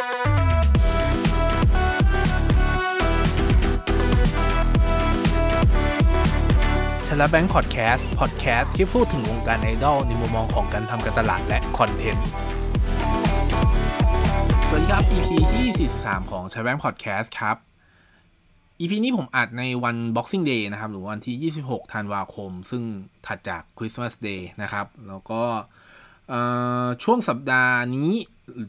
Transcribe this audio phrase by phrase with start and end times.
[0.00, 0.02] ช
[7.20, 12.26] ลแบงค์พอดแคสต์พอดแคสต์ที่พูดถึงวงการไอดอลในมุมมองของการทำการตลาดและคอนเทนต์
[14.66, 17.56] สวัสดีครับ EP ที่43ของชลแบงค์พอดแคสต์ครับ
[18.80, 22.82] EP นี้ผมอัดในวัน Boxing Day นะครับ หรือวันที่ 26 ธันวาคม ซึ่ง
[23.26, 25.42] ถัดจาก Christmas Day นะครับ แล้วก็
[27.02, 28.12] ช่วงสัปดาห์นี้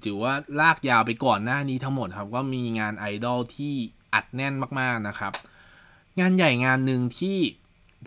[0.05, 3.73] ถือว่าลากยาวไปก่อนหน้านี้ทั้งหมดครับ ก็มีงานไอดอลที่
[4.13, 5.33] อัดแน่นมากๆนะครับ
[6.19, 7.37] งานใหญ่งานหนึ่งที่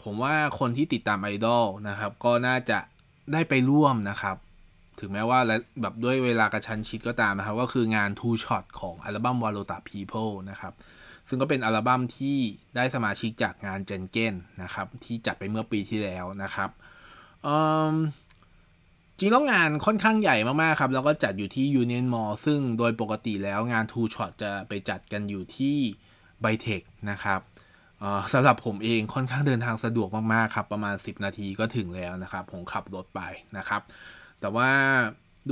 [0.03, 2.79] ผมว่าคนที่ติดตามไอดอลนะครับ ก็น่าจะ
[3.33, 4.37] ได้ไปร่วมนะครับ
[5.01, 5.41] ถึงแม้ว่า
[5.81, 10.75] แบบด้วยเวลากระชั้นชิดก็ตามนะครับ ก็คืองาน Two Shot ของอัลบั้ม w a l o t a People นะครับ
[11.29, 12.39] ซึ่งก็เป็นอัลบั้มที่
[12.77, 16.71] ได้สมาชิกจากงานเจนเกนนะครับ ที่จัดไปเมื่อปีที่แล้วนะครับ
[19.19, 25.77] จริงแล้วงานค่อนข้างใหญ่มากๆครับ แล้วก็จัดอยู่ที่ Union Mall ซึ่งโดยปกติแล้วงาน Two Shot จะไปจัดกันอยู่ที่
[26.41, 27.41] ไบเทคนะครับ
[28.33, 33.21] สำหรับผมเองค่อนข้างเดินทางสะดวกมากๆครับประมาณ 10 นาทีก็ถึงแล้วนะครับ ผมขับรถไป
[33.57, 33.83] นะครับ
[34.41, 34.71] แต่ว่า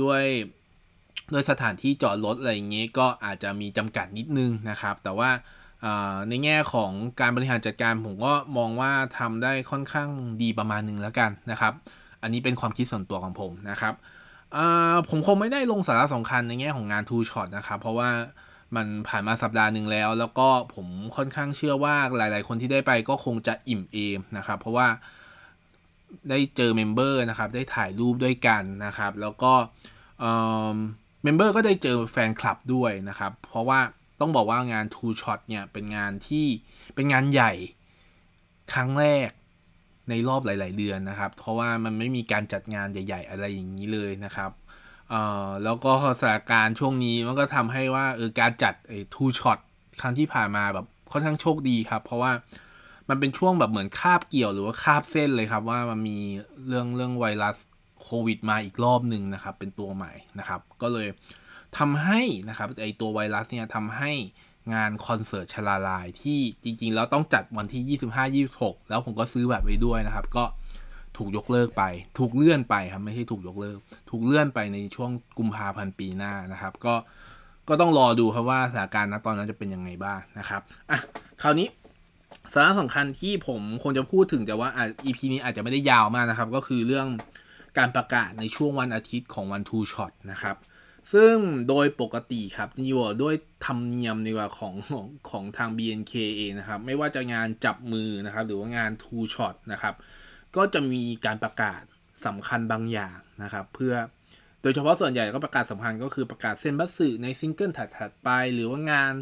[0.01, 0.23] ด้วย
[1.33, 5.29] ด้วยสถานที่จอดรถอะไรอย่างเงี้ก็อาจจะมีจำกัดนิดนึงนะครับ แต่ว่า
[6.29, 10.09] ในแง่ของการบริหารจัดการผมก็มองว่าทำได้ค่อนข้าง
[10.41, 11.73] ดีประมาณนึงแล้วกันนะครับ
[12.23, 13.93] อันนี้เป็นความคิดส่วนตัวของผมนะครับ
[15.09, 18.09] ผมคงไม่ได้ลงสาระสำคัญในแง่ของงาน Two Shot นะครับ เพราะว่า
[18.75, 24.87] มันผ่านมาสัปดาห์หนึ่งแล้ว แล้วก็ผมค่อนข้างเชื่อว่าหลาย ๆ คนที่ได้ไปก็คงจะอิ่มเอมนะครับ เพราะว่า
[26.29, 29.51] ได้เจอ member นะครับ ได้ถ่ายรูปด้วยกันนะครับ แล้วก็
[31.23, 33.79] member ก็ได้เจอแฟนคลับด้วยนะครับ เพราะว่า
[34.19, 36.45] ต้องบอกว่างาน Two Shot เนี่ยเป็นงานที่
[36.95, 37.53] เป็นงานใหญ่
[38.73, 39.29] ครั้งแรก
[40.09, 44.51] ในรอบหลาย ๆ เดือนนะครับ เพราะว่ามันไม่มีการจัดงานใหญ่ ๆ อะไรอย่างนี้เลยนะครับ
[45.09, 49.59] เอ่อแล้วก็สถานการณ์ช่วงนี้มันก็ทำให้ว่าเออการจัดไอ้ทูช็อต
[50.01, 52.31] ครั้งที่ผ่านมาแบบค่อนข้างโชคดีครับ เพราะว่า
[53.09, 56.19] มันเป็นช่วงแบบเหมือนคาบเกี่ยวหรือว่าคาบเส้นเลยครับว่ามันมี
[56.67, 57.57] เรื่องเรื่องไวรัส
[58.03, 61.07] โควิดมาอีกรอบหนึ่งนะครับ เป็นตัวใหม่นะครับ ก็เลย
[61.77, 64.11] ทำให้นะครับไอตัวไวรัสเนี่ยทำให้
[64.73, 67.99] งานคอนเสิร์ตชลาลายที่จริง ๆ แล้วต้องจัดวันที่
[68.49, 70.43] 25-26 แล้วผมก็ซื้อแบบไว้ด้วยนะครับ ก็
[71.17, 71.83] ถูกยกเลิกไป
[72.19, 73.77] ถูกเลื่อนไปครับ ไม่ใช่ถูกยกเลิก
[74.09, 76.95] ถูกเลื่อนไปในช่วงกุมภาพันธ์ปีหน้านะครับ ก็
[77.69, 80.99] ก็ต้องรอดูครับว่าสถานการณ์ณตอนนั้นจะเป็นยังไงบ้างนะครับอะ
[81.41, 81.67] คราวนี้
[82.53, 87.07] สาระสำคัญที่ผมคงจะพูดถึงแต่ว่าอะ EP นี้อาจจะไม่ได้ยาวมากนะครับ ก็คือเรื่อง
[87.77, 90.55] การประกาศในช่วงวันอาทิตย์ของวัน Two Shot นะครับ
[91.13, 91.35] ซึ่ง
[91.69, 99.95] โดยปกติครับจริงๆด้วยธรรมเนียมในว่าของของของทาง BNK เองนะครับ ไม่ว่าจะงานจับมือนะครับ หรือว่างาน Two Shot นะครับ
[100.55, 101.81] ก็จะมีการประกาศ
[102.25, 103.93] สำคัญบางอย่างนะครับ เพื่อ
[104.61, 109.13] โดยเฉพาะส่วนใหญ่ก็ประกาศสำคัญก็คือประกาศเซ็นบัตสึในซิงเกิลถัดๆไป หรือว่างาน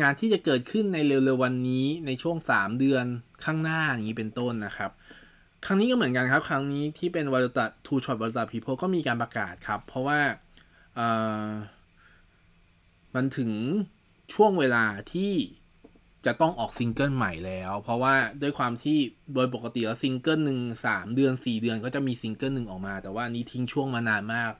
[0.00, 3.04] งานที่จะเกิดขึ้นในเร็วๆวันนี้ในช่วง 3 เดือน
[3.44, 4.90] ข้างหน้าอย่างนี้เป็นต้นนะครับ
[5.64, 10.18] ครั้งนี้ก็เหมือนกันครับ ครั้งนี้ที่เป็น Warota two-shot Warota People ก็มีการประกาศครับ เพราะว่า
[13.14, 13.50] มันถึง
[14.34, 15.32] ช่วงเวลาที่
[16.26, 18.98] จะต้องออกซิงเกิลใหม่แล้ว เพราะว่าด้วยความที่
[19.34, 24.52] โดยปกติแล้วซิงเกิลหนึ่งสามเดือนสี่เดือนก็จะมีซิงเกิลหนึ่งออกมา แต่ว่านี้ทิ้งช่วงมานานมาก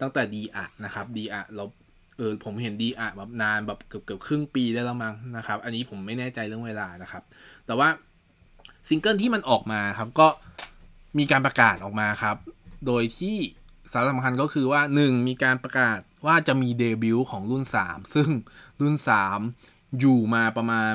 [0.00, 1.64] ตั้งแต่ D.AAA นะครับ D.AAA เรา
[2.16, 7.22] เออผมเห็น D.AAA แบบนานแบบเกือบเกือบครึ่งปีได้แล้วมั้งนะครับ อันนี้ผมไม่แน่ใจเรื่องเวลานะครับ
[7.66, 7.88] แต่ว่า
[8.88, 10.28] ซิงเกิลที่มันออกมาครับก็
[11.18, 12.36] มีการประกาศออกมาครับ
[12.86, 13.36] โดยที่
[13.92, 18.28] สาระสำคัญก็คือว่า 1 มีการประกาศว่าจะมีเดบิวต์ของรุ่น 3 ซึ่ง
[18.80, 18.94] รุ่น
[19.46, 20.94] 3 อยู่มาประมาณ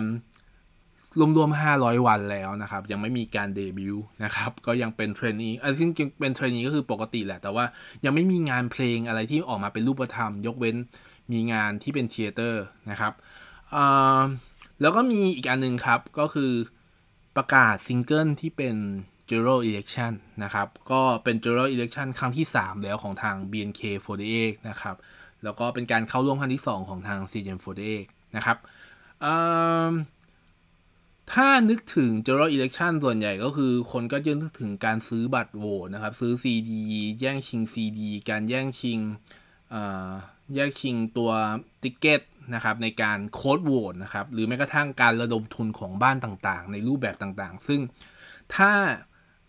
[1.37, 7.65] รวมๆห้าร้อยวันแล้วนะครับ ยังไม่มีการเดบิวต์นะครับ ก็ยังเป็น trainee อันที่เป็น trainee ก็คือปกติแหละ แต่ว่า
[8.05, 10.75] ยังไม่มีงานเพลงอะไรที่ออกมาเป็นรูปธรรม ยกเว้น
[11.31, 13.13] มีงานที่เป็น theaterนะครับ
[14.81, 16.51] แล้วก็มีอีกอันหนึ่งครับ ก็คือ
[17.35, 18.75] ประกาศซิงเกิลที่เป็น
[19.29, 20.13] General Election
[20.43, 24.95] นะครับ ก็เป็น General Election ครั้งที่ 3 แล้วของทาง BNK48 นะครับ
[25.43, 28.03] แล้วก็เป็นการเข้าร่วมครั้งที่ 2 ของทาง CGM48
[28.35, 28.57] นะครับ
[31.33, 36.71] ถ้านึกถึง general election ส่วนใหญ่ก็คือคนก็จะนึกถึงการซื้อบัตรโหวตนะครับ ซื้อ CD
[37.19, 37.99] แย่งชิง CD
[38.29, 38.99] การแย่งชิง
[40.53, 41.31] แย่งชิงตัว
[41.83, 42.21] ติเกต
[42.53, 47.81] นะครับในการโค้ดโหวตนะครับ หรือแม้กระทั่งการระดมทุนของบ้านต่างๆ ในรูปแบบต่างๆ ซึ่ง
[48.55, 48.71] ถ้า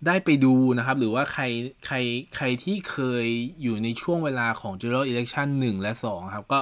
[0.07, 1.45] ได้ไปดูนะครับ หรือว่าใคร
[1.87, 1.97] ใคร
[2.37, 3.27] ใครที่เคย
[3.63, 6.61] อยู่ในช่วงเวลาของ general election 1 และ 2 ครับ ก็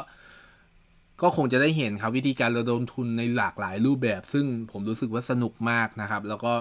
[1.23, 6.55] ก็คงจะได้เห็นครับวิธีการระดมทุนในหลากหลายรูปแบบ ซึ่งผมรู้สึกว่าสนุกมากนะครับ แล้วก็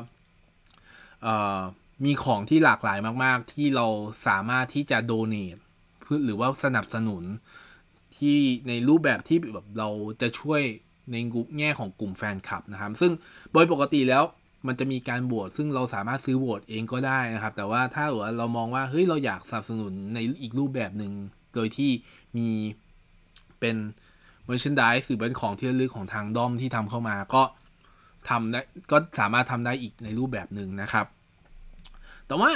[2.05, 3.87] มีของที่หลากหลายมาก ๆ ที่เรา
[4.27, 5.57] สามารถที่จะโดเนท
[6.25, 7.23] หรือว่าสนับสนุน
[8.17, 8.37] ที่
[8.67, 9.89] ในรูปแบบที่แบบเรา
[10.21, 10.61] จะช่วย
[11.11, 11.15] ใน
[11.57, 13.11] แง่ของกลุ่มแฟนคลับนะครับ ซึ่ง
[13.53, 14.23] โดยปกติแล้ว
[14.67, 18.05] มันจะมีการโหวตซึ่งเราสามารถซื้อโหวตเองก็ได้นะครับ แต่ว่าถ้า
[18.37, 21.13] เรามองว่าเฮ้ยเราอยากสนับสนุนในอีกรูปแบบหนึ่ง
[21.55, 21.91] โดยที่
[22.37, 22.49] มี
[23.59, 23.75] เป็น
[24.49, 27.43] merchandise หรือเป็นของที่ระลึกของทางด้อมที่ทำเข้ามาก็
[28.29, 28.59] ทำได้
[28.91, 31.05] ก็สามารถทำได้อีกในรูปแบบหนึ่งนะครับ
[32.27, 32.51] แต่ว่า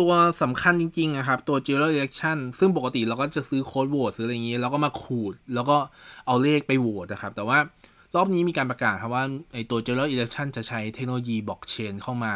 [0.00, 0.12] ตัว
[0.42, 5.76] สำคัญจริงๆนะครับ ตัว general election ซึ่งปกติเราก็จะซื้อโค้ดโหวตซื้ออะไรอย่างนี้ แล้วก็มาขูด แล้วก็
[6.26, 7.58] เอาเลขไปโหวตนะครับ แต่ว่า
[8.16, 12.34] รอบนี้มีการประกาศครับว่าไอตัว general election จะใช้เทคโนโลยีบล็อกเชนเข้ามา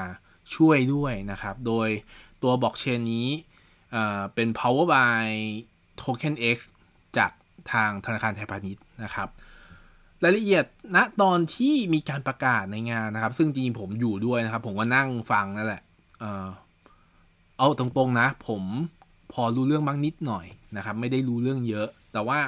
[0.54, 1.88] ช่วยด้วยนะครับ โดย
[2.42, 3.28] ตัวบล็อกเชนนี้
[4.34, 5.26] เป็น power by
[6.02, 6.58] token X
[7.16, 7.30] จาก
[7.72, 9.28] ทางธนาคารไทยพาณิชย์นะครับ
[10.24, 10.64] รายละเอียด
[10.96, 15.82] ณตอนที่มีการประกาศในงานนะครับ ซึ่งจริงๆผมอยู่ด้วยนะครับ ผมก็นั่งฟังนั่นแหละ
[16.20, 18.62] เเอาตรงๆนะ ผม
[19.32, 20.46] พอรู้เรื่องบ้างนิดหน่อย
[20.76, 22.38] นะครับ ไม่ได้รู้เรื่องเยอะ แต่ว่า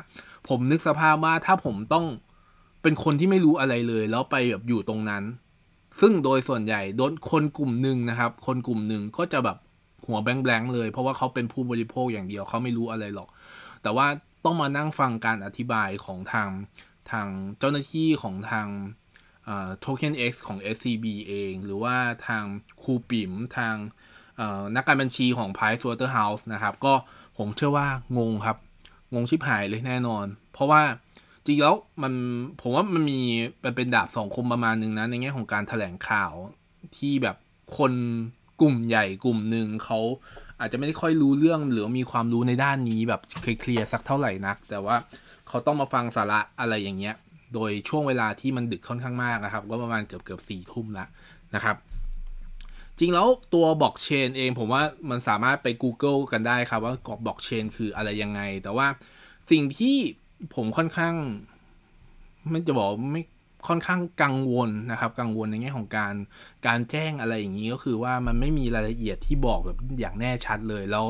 [0.48, 2.04] ผมนึกสภาพว่าถ้าผมต้อง
[2.84, 5.22] เป็นคนที่ไม่รู้อะไรเลย แล้วไปแบบอยู่ตรงนั้น
[6.00, 9.58] ซึ่งโดยส่วนใหญ่โดนคนกลุ่มหนึ่งนะครับ คนกลุ่มหนึ่งก็จะแบบ
[10.06, 13.28] หัวแบงๆเลย เพราะว่าเขาเป็นผู้บริโภคอย่างเดียวเขาไม่รู้อะไรหรอก
[13.82, 14.06] แต่ว่า
[14.44, 16.48] ต้องมานั่งฟังการอธิบายของทาง
[17.10, 17.26] ทาง
[17.58, 18.68] เจ้าหน้าที่ของทาง
[19.80, 21.96] โทเค็น X ของ SCB เอง หรือว่า
[22.26, 22.44] ทาง
[22.82, 23.74] ครูปิ๋มทาง
[24.76, 26.94] นักการบัญชีของ Price Waterhouse นะครับ ก็
[27.38, 27.88] ผมเชื่อว่า
[28.18, 28.56] งงครับ
[29.14, 30.82] งงชิบหายเลยแน่นอน เพราะว่า
[31.46, 32.12] จริงแล้วมัน
[32.60, 33.20] ผมว่ามันมี
[33.64, 36.32] มันเป็นดาบสองคมประมาณนึงนะในแง่ของการถแถลงข่าว
[36.96, 37.36] ที่แบบ
[37.78, 37.92] คน
[38.60, 39.98] กลุ่มใหญ่กลุ่มหนึ่งเขา
[40.60, 44.96] อาจจะไม่ได้ค่อยรู้เรื่องหรือมีความรู้ในด้านนี้แบบเคลียร์สักเท่าไหร่นัก แต่ว่า
[45.48, 47.14] เขาต้องมาฟังสาระอะไรอย่างเงี้ย
[47.54, 51.08] โดยช่วงเวลาที่มันดึกค่อนข้างมากนะครับ ก็ประมาณเกือบเกือบสี่ทุ่มแล้ว
[51.54, 51.76] นะครับ
[52.98, 58.86] จริงแล้วตัวบล็อกเชนเองผมว่ามันสามารถไป Google กันได้ครับว่ากบล็อกเชนคืออะไรยังไง แต่ว่า
[59.50, 59.96] สิ่งที่
[60.54, 61.14] ผมค่อนข้าง
[62.50, 63.22] ไม่จะบอกไม่
[63.68, 66.14] ค่อนข้างกังวลนะครับ กังวลในแง่ของการ
[66.66, 71.06] การแจ้งอะไรอย่างนี้ก็คือว่ามันไม่มีรายละเอียดที่บอกแบบอย่างแน่ชัดเลย แล้ว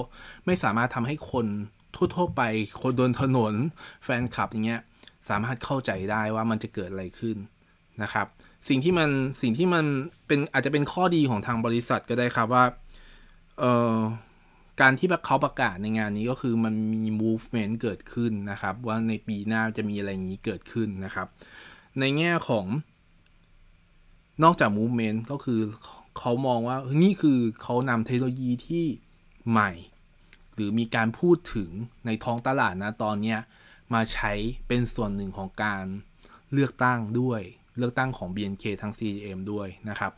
[0.47, 1.47] ไม่สามารถทำให้คน
[1.97, 2.43] ทั่วๆไป
[2.83, 3.55] คนบนถนน
[4.05, 4.81] แฟนคลับอย่างเงี้ย
[5.29, 7.37] สามารถเข้าใจได้ว่ามันจะเกิดอะไรขึ้น
[8.03, 8.27] นะครับ
[8.69, 9.11] สิ่งที่มัน
[9.43, 9.85] สิ่งที่มัน
[10.27, 12.65] เป็นอาจจะเป็นข้อดีของทางบริษัทก็ได้ครับว่า
[13.61, 13.95] เออ
[14.81, 21.29] การที่เขาประกาศในงานนี้ก็คือมันมี movement เกิดขึ้นนะครับ ว่าในปีหน้าจะมีอะไรอย่างนี้เกิดขึ้นนะครับ
[22.01, 22.67] ในแง่ของ
[24.43, 25.61] นอกจาก movement ก็คือ
[26.19, 28.85] เขามองว่านี่คือเขานำเทคโนโลยีที่
[29.51, 29.71] ใหม่
[30.55, 31.71] หรือมีการพูดถึง
[32.07, 33.37] ในท้องตลาดนะตอนนี้
[33.95, 34.33] มาใช้
[34.69, 35.85] เป็นส่วนหนึ่งของการ
[36.53, 37.41] เลือกตั้งด้วย
[37.79, 40.13] เลือกตั้งของ BNK ทั้ง CGM ด้วยนะครับ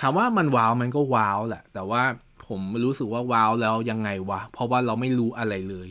[0.00, 2.02] ถามว่ามันว้าวมันก็ว้าวแหละ แต่ว่า
[2.48, 5.88] ผมรู้สึกว่าว้าวแล้วยังไงวะ เพราะว่าเราไม่รู้อะไรเลย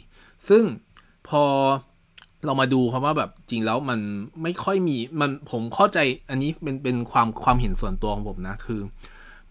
[0.50, 0.64] ซึ่ง
[1.28, 1.44] พอ
[2.46, 4.00] เรามาดูครับว่าแบบจริงแล้วมัน
[4.44, 6.00] ไม่ค่อยมีมันผมเข้าใจ
[6.30, 8.82] อันนี้เป็นเป็นความความเห็นส่วนตัวของผมนะคือ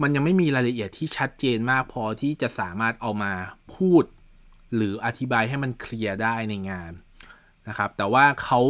[0.02, 3.32] มันยังไม่มีรายละเอียดที่ชัดเจนมากพอที่จะสามารถเอามา
[3.74, 4.04] พูด
[4.74, 6.92] หรืออธิบายให้มันเคลียร์ได้ในงาน
[7.68, 8.60] นะครับ แต่ว่าเขา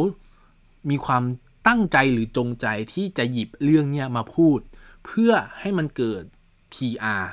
[0.89, 1.23] มีความ
[1.67, 4.59] ตั้งใจหรือจงใจที่จะหยิบเรื่องเนี้ยมาพูด
[5.05, 6.23] เพื่อให้มันเกิด
[6.73, 7.25] PR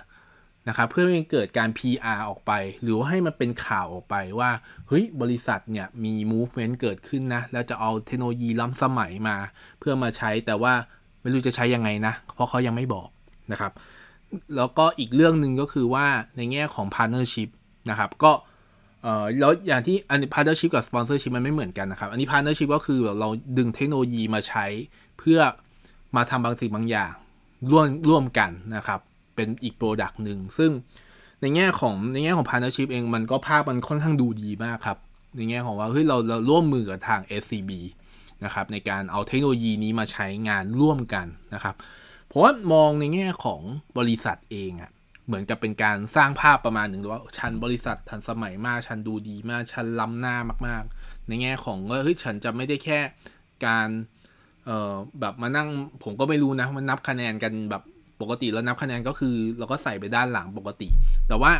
[0.69, 4.50] นะครับเพื่อให้เกิดการ PR ออกไป หรือว่าให้มันเป็นข่าวออกไปว่า
[4.88, 9.37] เฮ้ยบริษัทเนี่ยมี movement เกิดขึ้นนะ แล้วจะเอาเทคโนโลยีล้ำสมัยมา
[9.79, 10.72] เพื่อมาใช้แต่ว่า
[11.20, 13.08] ไม่รู้จะใช้ยังไงนะ เพราะเขายังไม่บอก
[13.53, 13.72] นะครับ
[14.56, 16.06] แล้วก็อีกเรื่องหนึ่งก็คือว่า
[16.37, 17.48] ในแง่ของ partnership
[17.91, 18.32] นะครับก็
[19.03, 24.67] เอ่อแล้วอย่างที่อันนี้ partnership กับ sponsorship มันไม่เหมือนกันนะครับ อันนี้ partnership ก็คือเราดึงเทคโนโลยีมาใช้
[25.19, 25.41] เพื่อ
[26.17, 27.13] มาทำบางสิ่งบางอย่าง
[27.70, 29.01] ร่วมร่วมกันนะครับ
[29.43, 30.70] เป็นอีก product หนึ่งซึ่ง
[31.41, 34.99] ในแง่ของในแง่ของ partnership เองมันก็ภาพมันค่อนข้างดูดีมากครับ
[35.37, 37.70] ในแง่ของว่าเฮ้ยเราเราร่วมมือกับทาง SCB
[38.44, 41.75] นะครับในการเอาเทคโนโลยีนี้มาใช้งานร่วมกันนะครับ
[42.31, 43.61] ผมว่ามองในแง่ของ
[43.99, 44.91] บริษัทเองอะ่ะ
[45.27, 50.37] เหมือนกับเป็นการสร้างภาพประมาณหนึ่งว่าฉันบริษัททันสมัยมากฉันดูดีมากฉันล้ำหน้า
[50.69, 52.99] มากๆ ในแง่ของว่าเฮ้ยฉันจะไม่ได้แค่
[53.67, 53.89] การ
[54.67, 55.69] เอ่อแบบมานั่ง
[56.03, 57.82] ผมก็ไม่รู้นะมันนับคะแนนกันแบบ
[58.21, 60.89] ปกติแล้วนับคะแนนก็คือ เราก็ใส่ไปด้านหลังปกติ
[61.29, 61.53] แต่ว่า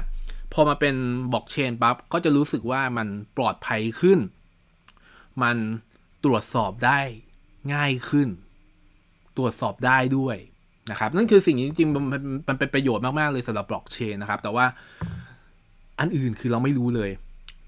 [0.53, 0.95] พอมาเป็น
[1.33, 4.19] บล็อกเชนปั๊บก็จะรู้สึกว่ามันปลอดภัยขึ้น
[5.43, 5.57] มัน
[6.25, 7.01] ตรวจสอบได้
[7.75, 8.29] ง่ายขึ้น
[9.37, 10.37] ตรวจสอบได้ด้วย
[10.91, 14.67] นะครับ นั่นคือสิ่งจริงๆมันมันเป็นประโยชน์มาก ๆ เลยสำหรับบล็อกเชนนะครับ แต่ว่า
[16.01, 17.11] อันอื่นคือเราไม่รู้เลย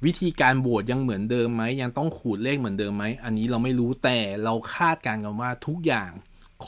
[0.07, 6.11] วิธีการโหวตยังเหมือนเดิมไหมยังต้องขูดเลขเหมือนเดิมไหมอันนี้เราไม่รู้แต่เราคาดการณ์กันว่าทุกอย่าง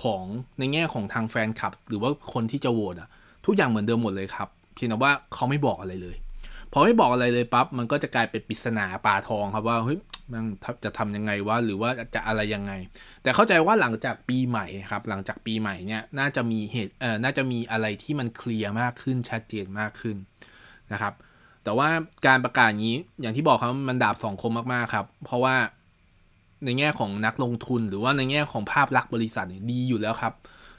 [0.02, 0.24] ของ
[0.58, 3.08] ในแง่ของทางแฟนคลับ หรือว่าคนที่จะโหวตอะ
[3.46, 6.16] ทุกอย่างเหมือนเดิมหมดเลยครับ เพียงแต่ว่าเขาไม่บอกอะไรเลย
[6.72, 9.98] พอไม่บอกอะไรเลยปั๊บมันก็จะกลายเป็นปริศนาปลาทองครับว่าเฮ้ย
[10.32, 10.44] มัน
[10.84, 12.72] จะทำยังไงวะหรือว่าจะอะไรยังไง
[13.22, 20.16] แต่เข้าใจว่าหลังจากปีใหม่ครับ หลังจากปีใหม่เนี่ยน่าจะมีเหตุเอ่อน่าจะมีอะไรที่มันเคลียร์มากขึ้นชัดเจนมากขึ้น
[20.92, 21.14] นะครับ
[21.64, 21.88] แต่ว่า
[22.26, 25.54] การประกาศนี้อย่างที่บอกครับมันดาบสองคมมากๆครับ เพราะว่า
[26.64, 30.32] ในแง่ของนักลงทุน หรือว่าในแง่ของภาพลักษณ์บริษัทเนี่ยดีอยู่แล้วครับ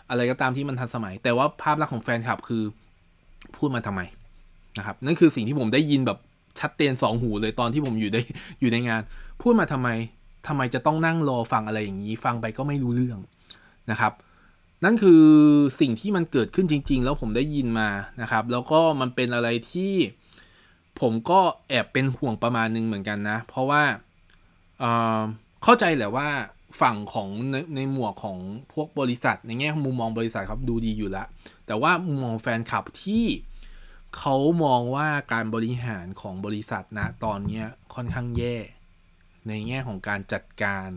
[0.09, 2.63] อะไรก็ตามที่มันทันสมัย แต่ว่าภาพลักษณ์ของแฟนคลับคือ
[3.57, 4.01] พูดมาทำไม
[4.77, 6.19] นะครับนั่นคือสิ่งที่ผมได้ยินแบบ
[6.59, 8.17] ชัดเจนสองหูเลยตอนที่ผมอยู่ใน
[8.59, 9.01] อยู่ในงาน
[9.41, 9.89] พูดมาทำไม
[10.47, 13.19] ทำไมจะต้องนั่งรอฟังอะไรอย่างนี้ ฟังไปก็ไม่รู้เรื่อง
[13.91, 14.13] นะครับ
[14.83, 15.23] นั่นคือ
[15.81, 17.89] สิ่งที่มันเกิดขึ้นจริง ๆ แล้วผมได้ยินมา
[18.21, 19.93] นะครับ แล้วก็มันเป็นอะไรที่
[21.01, 23.81] ผมก็แอบเป็นห่วงประมาณนึงเหมือนกันนะ เพราะว่า
[25.63, 26.29] เข้าใจแหละว่า
[26.81, 28.37] ฝั่งของในในหมวกของ
[28.73, 31.27] พวกบริษัท ในแง่มุมมองบริษัทครับดูดีอยู่แล้ว
[31.67, 33.25] แต่ว่ามุมมองแฟนคลับที่
[34.17, 38.57] เขามองว่าการบริหารของบริษัทนะตอนนี้ค่อนข้างแย่
[39.47, 40.89] ในแง่ของการจัดการ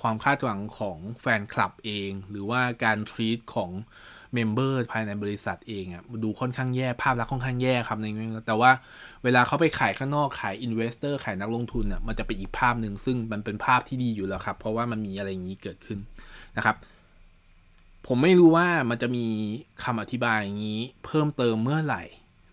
[0.00, 3.70] ความคาดหวังของแฟนคลับเอง หรือว่าการ treat ของ
[4.34, 8.06] member ภายในบริษัทเองอะ่ะดูค่อนข้างแย่ภาพลักษณ์ค่อนข้างแย่ครับใน
[8.46, 8.70] แต่ว่า
[9.24, 15.98] เวลาเขาไปขายข้างนอกขาย investor ขายนักลงทุนอะมันจะเป็นอีกภาพหนึ่งซึ่งมันเป็นภาพที่ดีอยู่แล้วครับ เพราะว่ามันมีอะไรอย่างนี้เกิดขึ้น
[16.56, 16.76] นะครับ
[18.06, 19.26] ผมไม่รู้ว่ามันจะมี
[19.84, 22.02] คำอธิบายอย่างนี้เพิ่มเติมเมื่อไหร่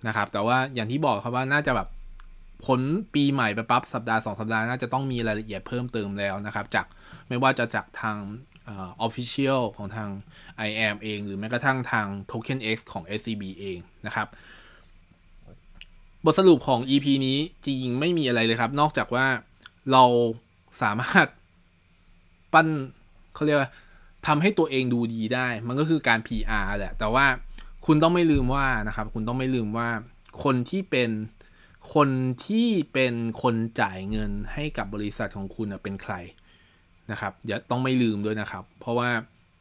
[0.08, 1.88] นะครับ แต่ว่าอย่างที่บอกครับว่าน่าจะแบบ
[2.66, 2.82] ผล
[3.14, 6.86] ปีใหม่ไปปั๊บสัปดาห์สองสัปดาห์น่าจะต้องมีรายละเอียดเพิ่มเติมแล้วนะครับ จาก
[7.30, 8.18] ไม่ว่าจะจากทาง
[8.68, 8.72] อ
[9.06, 10.10] อฟฟิเชียลของทาง
[10.68, 14.28] IAM เอง หรือแม้กระทั่งทาง Token X ของ SCB เองนะครับ
[16.26, 19.26] บทสรุปของ EP นี้จริงๆ ไม่มีอะไรเลยครับ นอกจากว่า
[19.92, 20.04] เรา
[20.82, 21.28] สามารถ
[22.54, 22.68] ปั้น
[23.34, 23.70] เขาเรียกว่า
[24.28, 27.26] ทำให้ตัวเองดูดีได้ มันก็คือการ PR แหละ แต่ว่า
[27.86, 29.90] คุณต้องไม่ลืมว่านะครับ คุณต้องไม่ลืมว่า
[30.44, 31.10] คนที่เป็น
[31.94, 32.10] คน
[32.46, 36.14] ที่เป็นคนจ่ายเงินให้กับบริษัทของคุณเป็นใคร
[37.12, 39.10] นะครับอย่าต้องไม่ลืมด้วยนะครับ เพราะว่า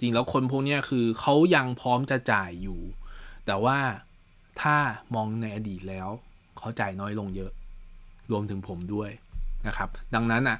[0.00, 2.80] จริงแล้วคนพวกนี้คือเขายังพร้อมจะจ่ายอยู่
[3.46, 3.78] แต่ว่า
[4.60, 4.76] ถ้า
[5.14, 6.08] มองในอดีตแล้ว
[6.58, 7.52] เขาจ่ายน้อยลงเยอะ
[8.30, 9.10] รวมถึงผมด้วย
[9.66, 10.58] นะครับ ดังนั้นอะ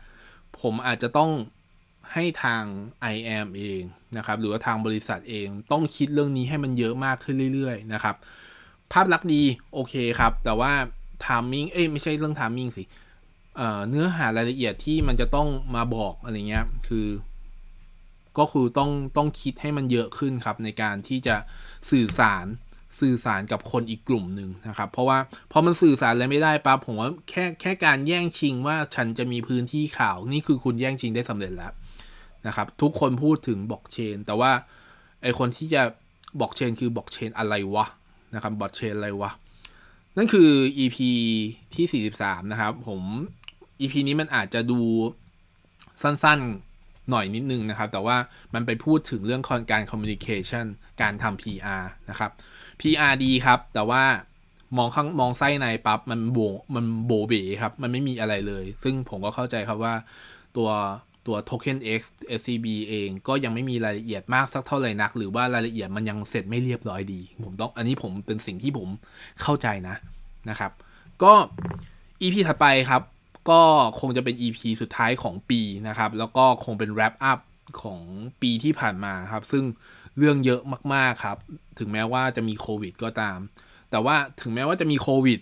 [0.61, 1.31] ผมอาจจะต้อง
[2.13, 2.63] ให้ทาง
[3.15, 3.83] i อ m เอง
[4.17, 8.17] นะครับ หรือว่าทางบริษัทเองต้องคิดเรื่องนี้ให้มันเยอะมากขึ้นเรื่อยๆนะครับ
[8.93, 9.43] ภาพลักษณ์ดี
[9.75, 10.73] โอเคครับ แต่ว่า
[11.25, 12.83] timing เอ้ยไม่ใช่เรื่อง timing สิ
[13.89, 17.07] เนื้อหารายละเอียดที่มันจะต้องมาบอกอะไรเงี้ยคือ
[18.39, 21.37] ก็คือต้องต้องคิดให้มันเยอะขึ้นครับ ในการที่จะ
[21.91, 22.47] สื่อสาร
[23.01, 25.19] สื่อสารกับคนอีกกลุ่มหนึ่งนะครับ เพราะว่า
[25.53, 31.73] พอมันสื่อสารอะไรไม่ได้ปั๊บผมว่าแค่แค่การแย่งชิงว่าฉันจะมีพื้นที่ข่าวนี่คือคุณแย่งชิงได้สำเร็จแล้ว
[32.47, 34.51] นะครับ ทุกคนพูดถึงบล็อกเชน แต่ว่า
[35.23, 35.83] ไอ้คนที่จะ
[36.41, 37.87] บล็อกเชน คือบล็อกเชนอะไรวะ
[38.35, 39.31] นะครับบล็อกเชนอะไรวะ
[40.17, 40.99] นั่นคือ EP
[41.75, 43.03] ที่ 43 นะครับ ผม
[43.83, 44.81] EP นี้มันอาจจะดู
[46.03, 48.17] สั้นๆหน่อยนิดนึงนะครับ แต่ว่า
[48.55, 50.67] มันไปพูดถึงเรื่องการ communication
[51.03, 52.31] การทำ PR นะครับ
[52.81, 54.03] PR ดีครับ แต่ว่า
[54.77, 56.39] มองข้างมองไส้ในปั๊บมันโบ๋
[56.75, 59.95] มันโบ๋เบ๋ครับ มันไม่มีอะไรเลย ซึ่งผมก็เข้าใจครับว่า
[60.57, 60.71] ตัว
[61.27, 62.01] ตัว Token X
[62.39, 68.89] SCB เองก็ยังไม่มีรายละเอียดมากสักเท่าไหร่นัก หรือว่ารายละเอียดมันยังเสร็จไม่เรียบร้อยดี ผมต้องอันนี้ผมเป็นสิ่งที่ผม
[69.43, 69.97] เข้าใจนะ
[70.51, 70.73] นะครับ
[71.23, 71.33] ก็
[72.23, 73.03] EP ถัดไปครับ
[73.51, 73.63] ก็
[74.01, 77.41] คงจะเป็น EP สุดท้ายของปีนะครับ แล้วก็คงเป็น wrap up
[77.83, 78.01] ของ
[78.43, 79.65] ปีที่ผ่านมาครับ ซึ่ง
[80.19, 80.61] เรื่องเยอะ
[80.95, 81.39] มากๆครับ
[81.79, 83.39] ถึงแม้ว่าจะมีโควิดก็ตาม
[83.91, 85.41] แต่ว่าถึงแม้ว่าจะมีโควิด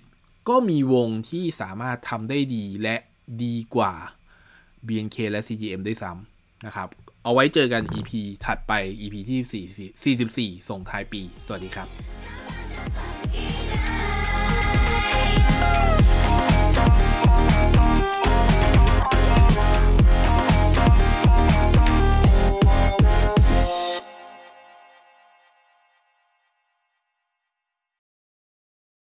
[0.49, 2.97] ก็มีวงที่สามารถทำได้ดีและ
[3.45, 3.93] ดีกว่า
[4.87, 6.89] BNK และ CGM ด้วยซ้ำนะครับ
[7.25, 8.11] เอาไว้เจอกัน EP
[8.45, 11.89] ถัดไป EP ที่ 44ส่งท้ายปี สวัสดีครับ